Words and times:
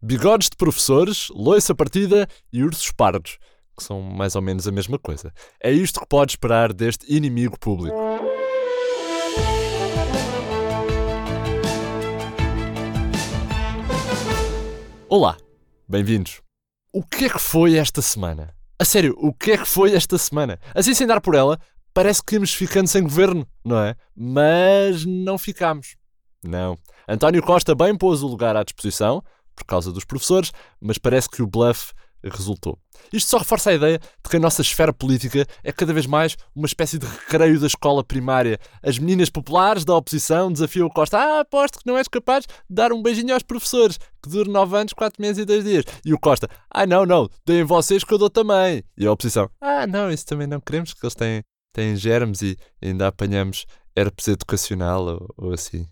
bigodes 0.00 0.48
de 0.48 0.56
professores, 0.56 1.28
loiça 1.30 1.74
partida 1.74 2.28
e 2.52 2.62
ursos 2.62 2.90
pardos, 2.92 3.38
que 3.76 3.82
são 3.82 4.00
mais 4.00 4.36
ou 4.36 4.42
menos 4.42 4.66
a 4.68 4.72
mesma 4.72 4.98
coisa. 4.98 5.32
É 5.60 5.72
isto 5.72 6.00
que 6.00 6.06
pode 6.06 6.32
esperar 6.32 6.72
deste 6.72 7.12
inimigo 7.12 7.58
público. 7.58 7.96
Olá, 15.08 15.36
bem-vindos. 15.88 16.42
O 16.92 17.02
que 17.02 17.24
é 17.24 17.28
que 17.28 17.38
foi 17.38 17.76
esta 17.76 18.02
semana? 18.02 18.54
A 18.78 18.84
sério, 18.84 19.16
o 19.18 19.32
que 19.32 19.52
é 19.52 19.58
que 19.58 19.66
foi 19.66 19.94
esta 19.94 20.16
semana? 20.16 20.60
Assim 20.74 20.94
sem 20.94 21.06
dar 21.06 21.20
por 21.20 21.34
ela, 21.34 21.58
parece 21.92 22.22
que 22.22 22.34
íamos 22.34 22.54
ficando 22.54 22.86
sem 22.86 23.02
governo, 23.02 23.46
não 23.64 23.78
é? 23.80 23.96
Mas 24.14 25.04
não 25.04 25.36
ficámos. 25.36 25.96
Não. 26.44 26.78
António 27.08 27.42
Costa 27.42 27.74
bem 27.74 27.96
pôs 27.96 28.22
o 28.22 28.28
lugar 28.28 28.54
à 28.54 28.62
disposição, 28.62 29.22
por 29.58 29.64
causa 29.64 29.92
dos 29.92 30.04
professores, 30.04 30.52
mas 30.80 30.98
parece 30.98 31.28
que 31.28 31.42
o 31.42 31.46
bluff 31.46 31.92
resultou. 32.24 32.78
Isto 33.12 33.30
só 33.30 33.38
reforça 33.38 33.70
a 33.70 33.74
ideia 33.74 33.98
de 33.98 34.30
que 34.30 34.36
a 34.36 34.40
nossa 34.40 34.60
esfera 34.60 34.92
política 34.92 35.46
é 35.62 35.72
cada 35.72 35.92
vez 35.92 36.06
mais 36.06 36.36
uma 36.54 36.66
espécie 36.66 36.98
de 36.98 37.06
recreio 37.06 37.60
da 37.60 37.66
escola 37.66 38.02
primária. 38.02 38.58
As 38.82 38.98
meninas 38.98 39.30
populares 39.30 39.84
da 39.84 39.94
oposição 39.94 40.52
desafiam 40.52 40.86
o 40.86 40.90
Costa. 40.90 41.18
Ah, 41.18 41.40
aposto 41.40 41.78
que 41.78 41.86
não 41.86 41.96
és 41.96 42.08
capaz 42.08 42.44
de 42.44 42.52
dar 42.68 42.92
um 42.92 43.02
beijinho 43.02 43.34
aos 43.34 43.42
professores, 43.42 43.98
que 44.22 44.28
dure 44.28 44.50
9 44.50 44.76
anos, 44.76 44.92
4 44.92 45.20
meses 45.20 45.38
e 45.42 45.44
2 45.44 45.64
dias. 45.64 45.84
E 46.04 46.12
o 46.12 46.18
Costa. 46.18 46.48
Ah, 46.70 46.86
não, 46.86 47.06
não, 47.06 47.28
deem 47.46 47.64
vocês 47.64 48.02
que 48.02 48.12
eu 48.12 48.18
dou 48.18 48.30
também. 48.30 48.82
E 48.96 49.06
a 49.06 49.12
oposição. 49.12 49.48
Ah, 49.60 49.86
não, 49.86 50.10
isso 50.10 50.26
também 50.26 50.46
não 50.46 50.60
queremos, 50.60 50.92
que 50.92 51.04
eles 51.04 51.14
têm, 51.14 51.42
têm 51.72 51.96
germes 51.96 52.42
e 52.42 52.56
ainda 52.82 53.06
apanhamos 53.06 53.64
herpes 53.96 54.28
educacional 54.28 55.06
ou, 55.06 55.34
ou 55.36 55.52
assim. 55.52 55.86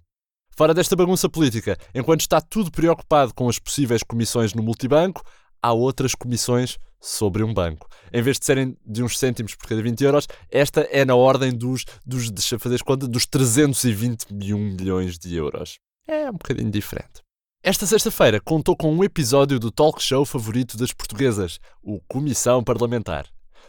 Fora 0.57 0.73
desta 0.73 0.97
bagunça 0.97 1.29
política, 1.29 1.77
enquanto 1.95 2.23
está 2.23 2.41
tudo 2.41 2.71
preocupado 2.71 3.35
com 3.35 3.47
as 3.47 3.59
possíveis 3.59 4.03
comissões 4.03 4.55
no 4.55 4.63
multibanco, 4.63 5.23
há 5.63 5.71
outras 5.71 6.15
comissões 6.15 6.79
sobre 6.99 7.45
um 7.45 7.53
banco. 7.53 7.87
Em 8.11 8.23
vez 8.23 8.39
de 8.39 8.47
serem 8.47 8.75
de 8.83 9.03
uns 9.03 9.19
cêntimos 9.19 9.55
por 9.55 9.69
cada 9.69 9.83
20 9.83 10.03
euros, 10.03 10.27
esta 10.51 10.81
é 10.91 11.05
na 11.05 11.15
ordem 11.15 11.53
dos, 11.53 11.85
dos 12.07 12.31
deixa 12.31 12.59
fazer 12.59 12.83
conta, 12.83 13.07
dos 13.07 13.27
321 13.27 14.59
milhões 14.59 15.19
de 15.19 15.37
euros. 15.37 15.79
É 16.09 16.31
um 16.31 16.33
bocadinho 16.33 16.71
diferente. 16.71 17.21
Esta 17.63 17.85
sexta-feira 17.85 18.41
contou 18.41 18.75
com 18.75 18.91
um 18.95 19.05
episódio 19.05 19.61
do 19.61 19.71
talk 19.71 20.03
show 20.03 20.25
favorito 20.25 20.79
das 20.79 20.91
portuguesas, 20.91 21.61
o 21.83 22.01
Comissão 22.09 22.65
Parlamentar. 22.65 23.27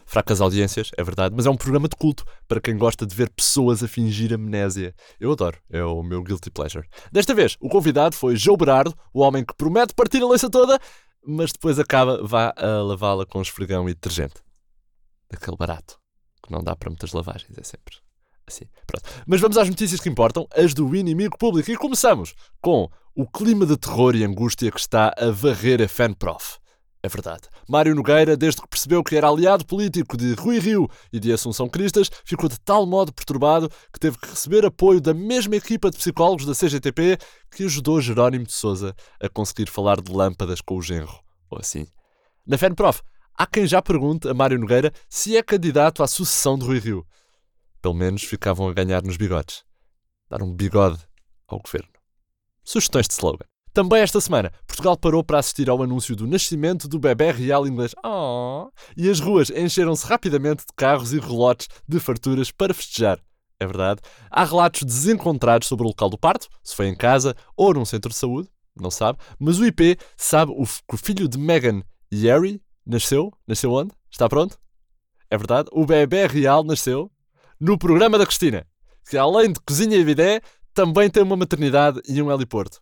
Fracas 0.08 0.40
audiências, 0.40 0.90
é 0.96 1.04
verdade, 1.04 1.34
mas 1.36 1.44
é 1.44 1.50
um 1.50 1.56
programa 1.56 1.86
de 1.86 1.94
culto 1.94 2.24
para 2.48 2.62
quem 2.62 2.78
gosta 2.78 3.06
de 3.06 3.14
ver 3.14 3.28
pessoas 3.28 3.82
a 3.82 3.86
fingir 3.86 4.32
amnésia. 4.32 4.94
Eu 5.20 5.32
adoro, 5.32 5.58
é 5.68 5.84
o 5.84 6.02
meu 6.02 6.22
guilty 6.22 6.50
pleasure. 6.50 6.88
Desta 7.12 7.34
vez, 7.34 7.58
o 7.60 7.68
convidado 7.68 8.16
foi 8.16 8.34
João 8.34 8.56
Berardo, 8.56 8.96
o 9.12 9.20
homem 9.20 9.44
que 9.44 9.54
promete 9.54 9.92
partir 9.92 10.22
a 10.22 10.26
louça 10.26 10.48
toda, 10.48 10.80
mas 11.22 11.52
depois 11.52 11.78
acaba, 11.78 12.26
vá 12.26 12.54
a 12.56 12.82
lavá-la 12.82 13.26
com 13.26 13.42
esfregão 13.42 13.86
e 13.86 13.92
detergente. 13.92 14.36
Daquele 15.30 15.58
barato, 15.58 15.98
que 16.42 16.50
não 16.50 16.64
dá 16.64 16.74
para 16.74 16.88
muitas 16.88 17.12
lavagens, 17.12 17.58
é 17.58 17.62
sempre 17.62 17.96
assim. 18.46 18.64
Pronto. 18.86 19.04
Mas 19.26 19.42
vamos 19.42 19.58
às 19.58 19.68
notícias 19.68 20.00
que 20.00 20.08
importam, 20.08 20.48
as 20.56 20.72
do 20.72 20.96
inimigo 20.96 21.36
público. 21.36 21.70
E 21.70 21.76
começamos 21.76 22.34
com 22.62 22.88
o 23.14 23.26
clima 23.26 23.66
de 23.66 23.76
terror 23.76 24.16
e 24.16 24.24
angústia 24.24 24.70
que 24.70 24.80
está 24.80 25.14
a 25.18 25.30
varrer 25.30 25.82
a 25.82 25.88
FanProf. 25.88 26.56
É 27.02 27.08
verdade. 27.08 27.42
Mário 27.68 27.94
Nogueira, 27.94 28.36
desde 28.36 28.60
que 28.60 28.68
percebeu 28.68 29.04
que 29.04 29.14
era 29.14 29.28
aliado 29.28 29.64
político 29.64 30.16
de 30.16 30.34
Rui 30.34 30.58
Rio 30.58 30.90
e 31.12 31.20
de 31.20 31.32
Assunção 31.32 31.68
Cristas, 31.68 32.10
ficou 32.24 32.48
de 32.48 32.58
tal 32.58 32.84
modo 32.84 33.12
perturbado 33.12 33.70
que 33.92 34.00
teve 34.00 34.18
que 34.18 34.28
receber 34.28 34.66
apoio 34.66 35.00
da 35.00 35.14
mesma 35.14 35.54
equipa 35.54 35.90
de 35.90 35.96
psicólogos 35.96 36.44
da 36.44 36.54
CGTP 36.54 37.16
que 37.52 37.64
ajudou 37.64 38.00
Jerónimo 38.00 38.44
de 38.44 38.52
Souza 38.52 38.96
a 39.20 39.28
conseguir 39.28 39.70
falar 39.70 40.00
de 40.00 40.12
lâmpadas 40.12 40.60
com 40.60 40.76
o 40.76 40.82
genro, 40.82 41.20
ou 41.48 41.58
assim. 41.58 41.86
Na 42.44 42.58
FENPROF, 42.58 43.00
há 43.34 43.46
quem 43.46 43.66
já 43.66 43.80
pergunte 43.80 44.28
a 44.28 44.34
Mário 44.34 44.58
Nogueira 44.58 44.92
se 45.08 45.36
é 45.36 45.42
candidato 45.42 46.02
à 46.02 46.08
sucessão 46.08 46.58
de 46.58 46.64
Rui 46.64 46.80
Rio. 46.80 47.06
Pelo 47.80 47.94
menos 47.94 48.24
ficavam 48.24 48.68
a 48.68 48.72
ganhar 48.72 49.04
nos 49.04 49.16
bigodes. 49.16 49.62
Dar 50.28 50.42
um 50.42 50.52
bigode 50.52 50.98
ao 51.46 51.60
governo. 51.60 51.92
Sugestões 52.64 53.06
de 53.06 53.14
slogan. 53.14 53.46
Também 53.78 54.02
esta 54.02 54.20
semana, 54.20 54.52
Portugal 54.66 54.96
parou 54.96 55.22
para 55.22 55.38
assistir 55.38 55.70
ao 55.70 55.80
anúncio 55.80 56.16
do 56.16 56.26
nascimento 56.26 56.88
do 56.88 56.98
bebê 56.98 57.30
real 57.30 57.64
inglês. 57.64 57.94
Oh! 58.04 58.72
E 58.96 59.08
as 59.08 59.20
ruas 59.20 59.50
encheram-se 59.50 60.04
rapidamente 60.04 60.66
de 60.66 60.72
carros 60.74 61.12
e 61.12 61.20
relotes 61.20 61.68
de 61.86 62.00
farturas 62.00 62.50
para 62.50 62.74
festejar. 62.74 63.20
É 63.60 63.64
verdade. 63.64 64.00
Há 64.32 64.44
relatos 64.44 64.82
desencontrados 64.82 65.68
sobre 65.68 65.84
o 65.84 65.90
local 65.90 66.10
do 66.10 66.18
parto, 66.18 66.48
se 66.60 66.74
foi 66.74 66.88
em 66.88 66.96
casa 66.96 67.36
ou 67.56 67.72
num 67.72 67.84
centro 67.84 68.10
de 68.10 68.16
saúde, 68.16 68.48
não 68.74 68.90
sabe. 68.90 69.20
Mas 69.38 69.60
o 69.60 69.64
IP 69.64 69.96
sabe 70.16 70.52
que 70.52 70.96
o 70.96 70.98
filho 70.98 71.28
de 71.28 71.38
Meghan 71.38 71.80
e 72.10 72.26
Harry 72.26 72.60
nasceu. 72.84 73.32
Nasceu 73.46 73.70
onde? 73.72 73.92
Está 74.10 74.28
pronto? 74.28 74.58
É 75.30 75.38
verdade. 75.38 75.68
O 75.70 75.86
bebê 75.86 76.26
real 76.26 76.64
nasceu 76.64 77.12
no 77.60 77.78
programa 77.78 78.18
da 78.18 78.26
Cristina, 78.26 78.66
que 79.08 79.16
além 79.16 79.52
de 79.52 79.60
cozinha 79.60 79.96
e 79.96 80.04
bidé, 80.04 80.40
também 80.74 81.08
tem 81.08 81.22
uma 81.22 81.36
maternidade 81.36 82.00
e 82.08 82.20
um 82.20 82.28
heliporto. 82.28 82.80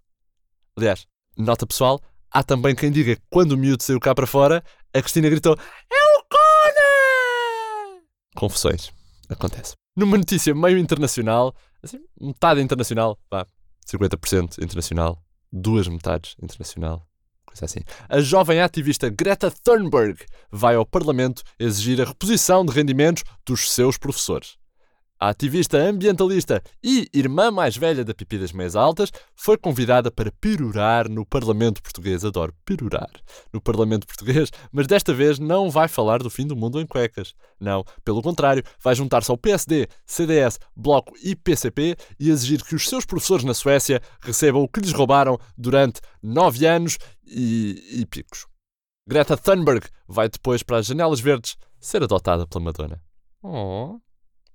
Aliás, 0.78 1.06
nota 1.38 1.66
pessoal, 1.66 1.98
há 2.30 2.42
também 2.42 2.74
quem 2.74 2.90
diga 2.92 3.16
que 3.16 3.22
quando 3.30 3.52
o 3.52 3.56
miúdo 3.56 3.82
saiu 3.82 3.98
cá 3.98 4.14
para 4.14 4.26
fora, 4.26 4.62
a 4.92 5.00
Cristina 5.00 5.30
gritou: 5.30 5.54
É 5.90 6.18
o 6.18 6.24
Conan! 6.28 8.02
Confusões. 8.36 8.92
Acontece. 9.26 9.74
Numa 9.96 10.18
notícia 10.18 10.54
meio 10.54 10.76
internacional, 10.76 11.54
assim, 11.82 11.98
metade 12.20 12.60
internacional, 12.60 13.18
vá, 13.30 13.46
50% 13.86 14.62
internacional, 14.62 15.18
duas 15.50 15.88
metades 15.88 16.36
internacional, 16.42 17.08
coisa 17.46 17.64
assim. 17.64 17.80
A 18.06 18.20
jovem 18.20 18.60
ativista 18.60 19.08
Greta 19.08 19.50
Thunberg 19.50 20.22
vai 20.50 20.74
ao 20.74 20.84
Parlamento 20.84 21.42
exigir 21.58 22.02
a 22.02 22.04
reposição 22.04 22.66
de 22.66 22.72
rendimentos 22.72 23.24
dos 23.46 23.72
seus 23.72 23.96
professores. 23.96 24.58
A 25.18 25.30
ativista 25.30 25.78
ambientalista 25.78 26.62
e 26.84 27.08
irmã 27.10 27.50
mais 27.50 27.74
velha 27.74 28.04
da 28.04 28.12
Pipi 28.12 28.38
das 28.38 28.52
Meias 28.52 28.76
Altas 28.76 29.10
foi 29.34 29.56
convidada 29.56 30.10
para 30.10 30.30
perurar 30.30 31.08
no 31.08 31.24
Parlamento 31.24 31.82
Português. 31.82 32.22
Adoro 32.22 32.54
perurar 32.66 33.08
no 33.50 33.58
Parlamento 33.58 34.06
Português, 34.06 34.50
mas 34.70 34.86
desta 34.86 35.14
vez 35.14 35.38
não 35.38 35.70
vai 35.70 35.88
falar 35.88 36.18
do 36.18 36.28
fim 36.28 36.46
do 36.46 36.54
mundo 36.54 36.78
em 36.78 36.86
cuecas. 36.86 37.34
Não, 37.58 37.82
pelo 38.04 38.20
contrário, 38.20 38.62
vai 38.78 38.94
juntar-se 38.94 39.30
ao 39.30 39.38
PSD, 39.38 39.88
CDS, 40.04 40.58
Bloco 40.76 41.14
e 41.22 41.34
PCP 41.34 41.96
e 42.20 42.28
exigir 42.28 42.62
que 42.62 42.74
os 42.74 42.86
seus 42.86 43.06
professores 43.06 43.44
na 43.44 43.54
Suécia 43.54 44.02
recebam 44.20 44.62
o 44.62 44.68
que 44.68 44.80
lhes 44.80 44.92
roubaram 44.92 45.38
durante 45.56 45.98
nove 46.22 46.66
anos 46.66 46.98
e, 47.26 48.00
e 48.02 48.04
picos. 48.04 48.46
Greta 49.08 49.34
Thunberg 49.34 49.86
vai 50.06 50.28
depois 50.28 50.62
para 50.62 50.76
as 50.76 50.86
Janelas 50.86 51.20
Verdes 51.20 51.56
ser 51.80 52.02
adotada 52.02 52.46
pela 52.46 52.64
Madonna. 52.64 53.00
Oh 53.42 53.98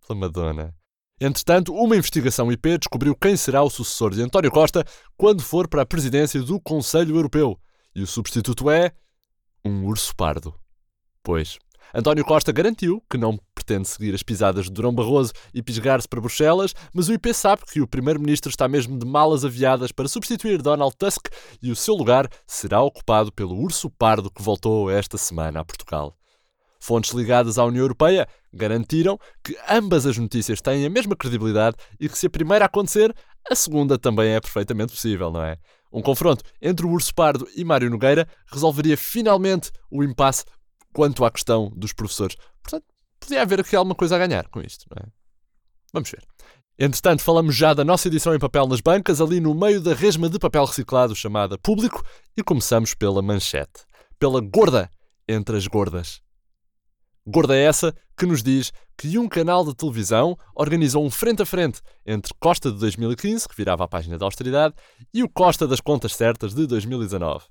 pela 0.06 0.20
Madonna. 0.20 0.76
Entretanto, 1.20 1.72
uma 1.74 1.96
investigação 1.96 2.52
IP 2.52 2.80
descobriu 2.80 3.16
quem 3.16 3.38
será 3.38 3.62
o 3.62 3.70
sucessor 3.70 4.12
de 4.12 4.24
António 4.24 4.50
Costa 4.50 4.84
quando 5.16 5.44
for 5.44 5.68
para 5.68 5.84
a 5.84 5.86
presidência 5.86 6.42
do 6.42 6.60
Conselho 6.60 7.16
Europeu. 7.16 7.60
E 7.94 8.02
o 8.02 8.08
substituto 8.08 8.72
é. 8.72 8.92
um 9.64 9.86
urso 9.86 10.16
pardo. 10.16 10.56
Pois. 11.22 11.60
António 11.94 12.26
Costa 12.26 12.52
garantiu 12.52 13.04
que 13.10 13.18
não 13.18 13.38
pretende 13.54 13.88
seguir 13.88 14.16
as 14.16 14.24
pisadas 14.24 14.66
de 14.66 14.72
Durão 14.72 14.96
Barroso 14.96 15.34
e 15.54 15.62
pisgar-se 15.62 16.08
para 16.08 16.22
Bruxelas, 16.22 16.74
mas 16.94 17.10
o 17.10 17.14
IP 17.14 17.34
sabe 17.34 17.64
que 17.72 17.82
o 17.82 17.88
primeiro-ministro 17.88 18.50
está 18.50 18.68
mesmo 18.68 18.98
de 18.98 19.06
malas 19.06 19.46
aviadas 19.46 19.92
para 19.92 20.08
substituir 20.08 20.62
Donald 20.62 20.96
Tusk 20.98 21.28
e 21.62 21.70
o 21.70 21.76
seu 21.76 21.94
lugar 21.94 22.28
será 22.48 22.82
ocupado 22.82 23.32
pelo 23.32 23.56
urso 23.56 23.90
pardo 23.90 24.32
que 24.32 24.42
voltou 24.42 24.90
esta 24.90 25.18
semana 25.18 25.60
a 25.60 25.66
Portugal. 25.66 26.18
Fontes 26.82 27.12
ligadas 27.12 27.60
à 27.60 27.64
União 27.64 27.84
Europeia 27.84 28.28
garantiram 28.52 29.20
que 29.44 29.56
ambas 29.70 30.08
as 30.08 30.18
notícias 30.18 30.60
têm 30.60 30.84
a 30.84 30.90
mesma 30.90 31.16
credibilidade 31.16 31.78
e 32.00 32.10
que 32.10 32.18
se 32.18 32.26
a 32.26 32.30
primeira 32.30 32.66
acontecer, 32.66 33.16
a 33.50 33.54
segunda 33.54 34.00
também 34.00 34.32
é 34.32 34.42
perfeitamente 34.42 34.94
possível, 34.94 35.32
não 35.32 35.44
é? 35.44 35.58
Um 35.94 36.02
confronto 36.02 36.44
entre 36.60 36.84
o 36.84 36.90
Urso 36.90 37.14
Pardo 37.14 37.48
e 37.56 37.64
Mário 37.64 37.90
Nogueira 37.90 38.28
resolveria 38.52 38.98
finalmente 38.98 39.72
o 39.92 40.04
impasse 40.04 40.44
quanto 40.92 41.24
à 41.24 41.30
questão 41.30 41.72
dos 41.76 41.94
professores. 41.94 42.36
Portanto, 42.64 42.86
podia 43.20 43.44
haver 43.44 43.60
aqui 43.60 43.76
alguma 43.76 43.94
coisa 43.94 44.16
a 44.16 44.20
ganhar 44.20 44.48
com 44.48 44.60
isto, 44.60 44.88
não 44.90 45.04
é? 45.04 45.10
Vamos 45.94 46.10
ver. 46.10 46.26
Entretanto, 46.80 47.22
falamos 47.22 47.56
já 47.56 47.76
da 47.76 47.84
nossa 47.84 48.08
edição 48.08 48.34
em 48.34 48.40
papel 48.40 48.66
nas 48.66 48.82
bancas, 48.82 49.22
ali 49.22 49.40
no 49.40 49.54
meio 49.54 49.80
da 49.80 49.94
resma 49.94 50.28
de 50.28 50.40
papel 50.40 50.66
reciclado 50.66 51.16
chamada 51.16 51.60
Público, 51.60 52.04
e 52.36 52.42
começamos 52.42 52.96
pela 52.96 53.22
manchete. 53.22 53.86
Pela 54.18 54.42
gorda 54.42 54.90
entre 55.28 55.58
as 55.58 55.68
gordas. 55.68 56.22
Gorda 57.26 57.56
é 57.56 57.64
essa 57.64 57.94
que 58.18 58.26
nos 58.26 58.42
diz 58.42 58.72
que 58.98 59.18
um 59.18 59.28
canal 59.28 59.64
de 59.64 59.76
televisão 59.76 60.38
organizou 60.56 61.06
um 61.06 61.12
frente 61.12 61.42
a 61.42 61.46
frente 61.46 61.82
entre 62.06 62.34
Costa 62.40 62.72
de 62.72 62.80
2015, 62.80 63.48
que 63.48 63.56
virava 63.56 63.84
a 63.84 63.88
página 63.88 64.18
da 64.18 64.26
austeridade, 64.26 64.74
e 65.14 65.24
o 65.24 65.30
Costa 65.30 65.68
das 65.68 65.80
Contas 65.80 66.16
Certas 66.16 66.54
de 66.54 66.66
2019. 66.66 67.46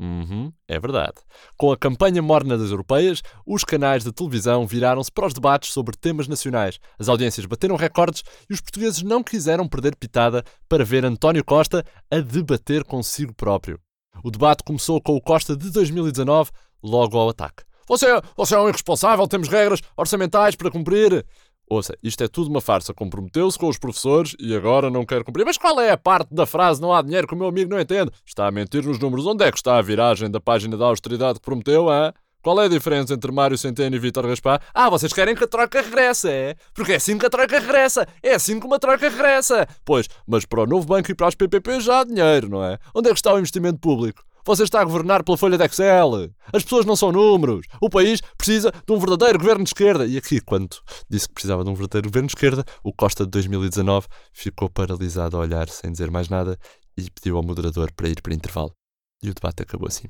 Uhum, 0.00 0.52
é 0.66 0.80
verdade. 0.80 1.14
Com 1.56 1.70
a 1.70 1.76
campanha 1.76 2.20
morna 2.20 2.58
das 2.58 2.70
europeias, 2.70 3.22
os 3.46 3.62
canais 3.62 4.02
de 4.02 4.12
televisão 4.12 4.66
viraram-se 4.66 5.12
para 5.12 5.26
os 5.26 5.32
debates 5.32 5.72
sobre 5.72 5.96
temas 5.96 6.26
nacionais. 6.26 6.80
As 6.98 7.08
audiências 7.08 7.46
bateram 7.46 7.76
recordes 7.76 8.24
e 8.50 8.54
os 8.54 8.60
portugueses 8.60 9.02
não 9.02 9.22
quiseram 9.22 9.68
perder 9.68 9.94
pitada 9.94 10.42
para 10.68 10.84
ver 10.84 11.04
António 11.04 11.44
Costa 11.44 11.84
a 12.10 12.18
debater 12.18 12.82
consigo 12.82 13.32
próprio. 13.32 13.78
O 14.24 14.30
debate 14.30 14.64
começou 14.64 15.00
com 15.00 15.14
o 15.14 15.20
Costa 15.20 15.56
de 15.56 15.70
2019, 15.70 16.50
logo 16.82 17.16
ao 17.16 17.28
ataque. 17.28 17.62
Você, 17.86 18.06
você 18.36 18.54
é 18.54 18.58
um 18.58 18.68
irresponsável, 18.68 19.26
temos 19.26 19.48
regras 19.48 19.80
orçamentais 19.96 20.54
para 20.54 20.70
cumprir. 20.70 21.24
Ouça, 21.68 21.96
isto 22.02 22.22
é 22.22 22.28
tudo 22.28 22.50
uma 22.50 22.60
farsa. 22.60 22.92
Comprometeu-se 22.92 23.58
com 23.58 23.68
os 23.68 23.78
professores 23.78 24.36
e 24.38 24.54
agora 24.54 24.90
não 24.90 25.06
quer 25.06 25.24
cumprir. 25.24 25.44
Mas 25.44 25.56
qual 25.56 25.80
é 25.80 25.90
a 25.90 25.96
parte 25.96 26.34
da 26.34 26.44
frase 26.44 26.80
não 26.80 26.92
há 26.92 27.00
dinheiro 27.00 27.26
que 27.26 27.34
o 27.34 27.36
meu 27.36 27.48
amigo 27.48 27.70
não 27.70 27.80
entende? 27.80 28.10
Está 28.24 28.46
a 28.46 28.50
mentir 28.50 28.84
nos 28.84 28.98
números. 28.98 29.26
Onde 29.26 29.44
é 29.44 29.50
que 29.50 29.56
está 29.56 29.78
a 29.78 29.82
viragem 29.82 30.30
da 30.30 30.40
página 30.40 30.76
da 30.76 30.84
austeridade 30.86 31.40
que 31.40 31.44
prometeu, 31.44 31.90
hein? 31.90 32.12
Qual 32.42 32.60
é 32.60 32.66
a 32.66 32.68
diferença 32.68 33.14
entre 33.14 33.32
Mário 33.32 33.56
Centeno 33.56 33.96
e 33.96 33.98
Vítor 33.98 34.26
Gaspar? 34.26 34.60
Ah, 34.74 34.90
vocês 34.90 35.14
querem 35.14 35.34
que 35.34 35.44
a 35.44 35.46
troca 35.46 35.80
regresse, 35.80 36.28
é? 36.28 36.54
Porque 36.74 36.92
é 36.92 36.96
assim 36.96 37.16
que 37.16 37.24
a 37.24 37.30
troca 37.30 37.58
regressa. 37.58 38.06
É 38.22 38.34
assim 38.34 38.60
que 38.60 38.66
uma 38.66 38.78
troca 38.78 39.08
regressa. 39.08 39.66
Pois, 39.82 40.06
mas 40.26 40.44
para 40.44 40.60
o 40.60 40.66
novo 40.66 40.86
banco 40.86 41.10
e 41.10 41.14
para 41.14 41.28
as 41.28 41.34
PPP 41.34 41.80
já 41.80 42.00
há 42.00 42.04
dinheiro, 42.04 42.50
não 42.50 42.62
é? 42.62 42.78
Onde 42.94 43.08
é 43.08 43.12
que 43.12 43.18
está 43.18 43.32
o 43.32 43.38
investimento 43.38 43.78
público? 43.78 44.22
Você 44.46 44.62
está 44.62 44.80
a 44.80 44.84
governar 44.84 45.24
pela 45.24 45.38
folha 45.38 45.56
de 45.56 45.64
Excel. 45.64 46.30
As 46.52 46.62
pessoas 46.62 46.84
não 46.84 46.94
são 46.94 47.10
números. 47.10 47.66
O 47.80 47.88
país 47.88 48.20
precisa 48.36 48.70
de 48.70 48.92
um 48.92 48.98
verdadeiro 48.98 49.38
governo 49.38 49.64
de 49.64 49.70
esquerda. 49.70 50.06
E 50.06 50.18
aqui, 50.18 50.40
quando 50.40 50.76
disse 51.08 51.26
que 51.28 51.34
precisava 51.34 51.64
de 51.64 51.70
um 51.70 51.74
verdadeiro 51.74 52.08
governo 52.08 52.28
de 52.28 52.34
esquerda, 52.34 52.64
o 52.82 52.92
Costa 52.92 53.24
de 53.24 53.30
2019 53.30 54.06
ficou 54.32 54.68
paralisado 54.68 55.36
a 55.36 55.40
olhar 55.40 55.68
sem 55.68 55.90
dizer 55.90 56.10
mais 56.10 56.28
nada 56.28 56.58
e 56.96 57.10
pediu 57.10 57.38
ao 57.38 57.42
moderador 57.42 57.90
para 57.92 58.08
ir 58.08 58.20
para 58.20 58.34
intervalo. 58.34 58.74
E 59.22 59.30
o 59.30 59.34
debate 59.34 59.62
acabou 59.62 59.88
assim. 59.88 60.08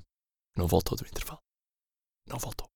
Não 0.56 0.66
voltou 0.66 0.98
do 0.98 1.06
intervalo. 1.06 1.40
Não 2.28 2.38
voltou. 2.38 2.68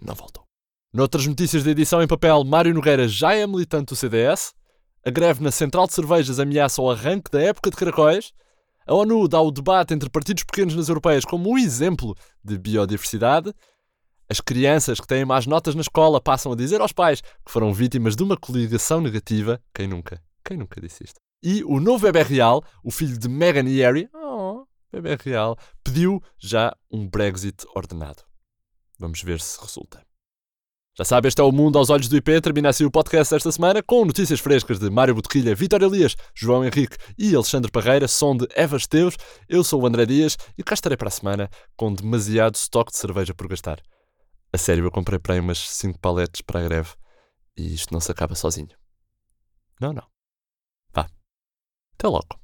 Não 0.00 0.14
voltou. 0.14 0.44
Noutras 0.92 1.26
notícias 1.26 1.64
da 1.64 1.72
edição 1.72 2.02
em 2.02 2.06
papel, 2.06 2.42
Mário 2.44 2.72
Nogueira 2.72 3.06
já 3.08 3.34
é 3.34 3.46
militante 3.46 3.86
do 3.86 3.96
CDS. 3.96 4.54
A 5.04 5.10
greve 5.10 5.42
na 5.42 5.50
Central 5.50 5.86
de 5.86 5.92
Cervejas 5.92 6.40
ameaça 6.40 6.80
o 6.80 6.90
arranque 6.90 7.30
da 7.30 7.42
época 7.42 7.68
de 7.68 7.76
caracóis. 7.76 8.32
A 8.86 8.94
ONU 8.94 9.26
dá 9.26 9.40
o 9.40 9.50
debate 9.50 9.94
entre 9.94 10.10
partidos 10.10 10.44
pequenos 10.44 10.74
nas 10.74 10.88
europeias 10.88 11.24
como 11.24 11.50
um 11.50 11.56
exemplo 11.56 12.14
de 12.44 12.58
biodiversidade. 12.58 13.54
As 14.28 14.40
crianças 14.40 15.00
que 15.00 15.06
têm 15.06 15.24
más 15.24 15.46
notas 15.46 15.74
na 15.74 15.80
escola 15.80 16.20
passam 16.20 16.52
a 16.52 16.56
dizer 16.56 16.82
aos 16.82 16.92
pais 16.92 17.22
que 17.22 17.50
foram 17.50 17.72
vítimas 17.72 18.14
de 18.14 18.22
uma 18.22 18.36
coligação 18.36 19.00
negativa. 19.00 19.58
Quem 19.74 19.88
nunca? 19.88 20.22
Quem 20.44 20.58
nunca 20.58 20.80
disse 20.80 21.02
isto? 21.02 21.18
E 21.42 21.64
o 21.64 21.80
novo 21.80 22.04
bebê 22.04 22.22
real, 22.22 22.62
o 22.82 22.90
filho 22.90 23.18
de 23.18 23.28
Meghan 23.28 23.68
e 23.68 23.80
Harry, 23.80 24.08
oh, 24.14 24.66
bebê 24.92 25.16
real, 25.18 25.56
pediu 25.82 26.22
já 26.38 26.74
um 26.90 27.08
Brexit 27.08 27.66
ordenado. 27.74 28.22
Vamos 28.98 29.22
ver 29.22 29.40
se 29.40 29.58
resulta. 29.60 30.02
Já 30.96 31.04
sabe, 31.04 31.26
este 31.26 31.40
é 31.40 31.44
o 31.44 31.50
Mundo 31.50 31.76
aos 31.76 31.90
Olhos 31.90 32.08
do 32.08 32.16
IP. 32.16 32.40
Termina 32.40 32.68
assim 32.68 32.84
o 32.84 32.90
podcast 32.90 33.34
esta 33.34 33.50
semana 33.50 33.82
com 33.82 34.04
notícias 34.04 34.38
frescas 34.38 34.78
de 34.78 34.88
Mário 34.88 35.12
Botequilha, 35.12 35.52
Vitor 35.52 35.82
Elias, 35.82 36.14
João 36.32 36.64
Henrique 36.64 36.96
e 37.18 37.34
Alexandre 37.34 37.68
Parreira, 37.68 38.06
som 38.06 38.36
de 38.36 38.46
Eva 38.54 38.76
Esteus. 38.76 39.16
Eu 39.48 39.64
sou 39.64 39.82
o 39.82 39.86
André 39.86 40.06
Dias 40.06 40.38
e 40.56 40.62
cá 40.62 40.74
estarei 40.74 40.96
para 40.96 41.08
a 41.08 41.10
semana 41.10 41.50
com 41.76 41.92
demasiado 41.92 42.54
estoque 42.54 42.92
de 42.92 42.98
cerveja 42.98 43.34
por 43.34 43.48
gastar. 43.48 43.82
A 44.52 44.56
sério, 44.56 44.84
eu 44.84 44.90
comprei 44.92 45.18
para 45.18 45.34
aí 45.34 45.40
umas 45.40 45.58
5 45.58 45.98
paletes 45.98 46.42
para 46.42 46.60
a 46.60 46.62
greve 46.62 46.90
e 47.56 47.74
isto 47.74 47.92
não 47.92 47.98
se 47.98 48.12
acaba 48.12 48.36
sozinho. 48.36 48.70
Não, 49.80 49.92
não. 49.92 50.06
Vá. 50.94 51.08
Até 51.98 52.06
logo. 52.06 52.38